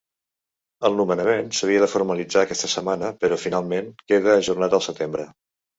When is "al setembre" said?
4.81-5.33